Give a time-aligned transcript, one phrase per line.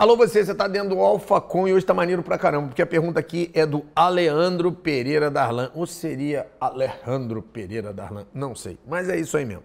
[0.00, 2.86] Alô, você, você tá dentro do Alfacom e hoje tá maneiro pra caramba, porque a
[2.86, 5.70] pergunta aqui é do Aleandro Pereira Darlan.
[5.74, 8.24] Ou seria Alejandro Pereira Darlan?
[8.32, 9.62] Não sei, mas é isso aí mesmo.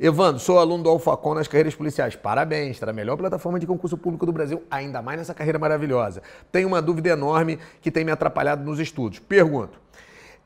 [0.00, 2.16] Evandro, sou aluno do Alfacom nas carreiras policiais.
[2.16, 6.24] Parabéns, está a melhor plataforma de concurso público do Brasil, ainda mais nessa carreira maravilhosa.
[6.50, 9.20] Tenho uma dúvida enorme que tem me atrapalhado nos estudos.
[9.20, 9.78] Pergunto.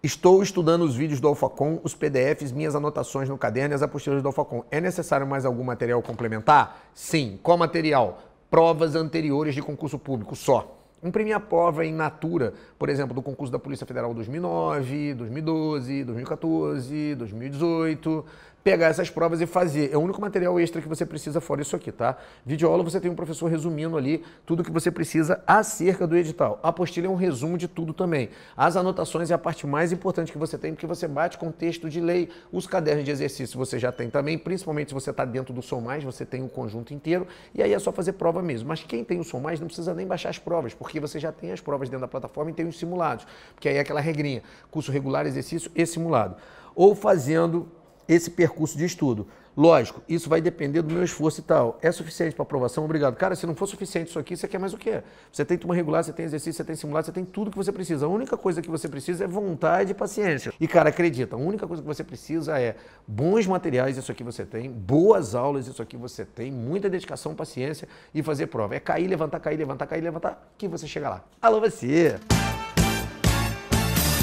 [0.03, 4.21] Estou estudando os vídeos do Alfacom, os PDFs, minhas anotações no caderno e as apostilas
[4.21, 4.62] do Alfacom.
[4.71, 6.83] É necessário mais algum material complementar?
[6.93, 7.41] Sim.
[7.43, 8.32] Qual material?
[8.53, 10.79] Provas anteriores de concurso público só.
[11.02, 17.15] Imprimir a prova em natura, por exemplo, do concurso da Polícia Federal 2009, 2012, 2014,
[17.15, 18.25] 2018,
[18.62, 19.93] pegar essas provas e fazer.
[19.93, 22.16] É o único material extra que você precisa fora isso aqui, tá?
[22.45, 26.61] Videoaula você tem um professor resumindo ali tudo que você precisa acerca do edital.
[26.62, 28.30] A apostila é um resumo de tudo também.
[28.56, 31.89] As anotações é a parte mais importante que você tem, porque você bate com texto
[31.89, 32.29] de lei.
[32.53, 35.81] Os cadernos de exercício você já tem também, principalmente se você está dentro do Som
[35.81, 38.69] Mais, você tem o um conjunto inteiro, e aí é só fazer prova mesmo.
[38.69, 41.33] Mas quem tem o Som Mais não precisa nem baixar as provas, porque você já
[41.33, 44.42] tem as provas dentro da plataforma e tem os simulados, porque aí é aquela regrinha,
[44.70, 46.36] curso regular, exercício e simulado.
[46.75, 47.69] Ou fazendo
[48.08, 49.27] esse percurso de estudo.
[49.55, 51.78] Lógico, isso vai depender do meu esforço e tal.
[51.83, 52.84] É suficiente para aprovação?
[52.84, 53.17] Obrigado.
[53.17, 55.03] Cara, se não for suficiente isso aqui, você quer mais o quê?
[55.31, 57.70] Você tem turma regular, você tem exercício, você tem simulado, você tem tudo que você
[57.70, 58.06] precisa.
[58.06, 60.55] A única coisa que você precisa é vontade e paciência.
[60.58, 64.47] E, cara, acredita, a única coisa que você precisa é bons materiais, isso aqui você
[64.47, 68.75] tem, boas aulas, isso aqui você tem, muita dedicação, paciência e fazer prova.
[68.75, 71.25] É cair, levantar, cair, levantar, cair, levantar, que você chega lá.
[71.42, 72.17] Alô, você!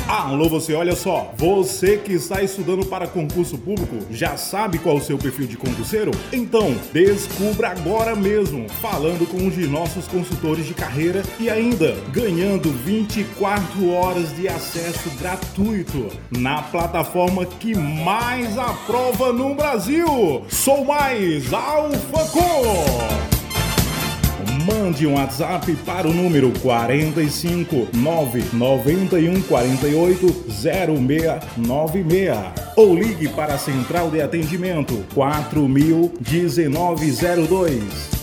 [0.10, 1.32] Alô, você, olha só.
[1.38, 6.10] Você que está estudando para concurso público, já sabe qual o seu perfil de concurseiro?
[6.34, 12.72] Então, descubra agora mesmo, falando com um de nossos consultores de carreira e ainda ganhando
[12.72, 20.44] 24 horas de acesso gratuito na plataforma que mais aprova no Brasil.
[20.50, 23.19] Sou mais AlphaCom!
[25.00, 32.38] Mande um WhatsApp para o número 45 991 48 0696
[32.76, 38.19] ou ligue para a central de atendimento 4000 1902.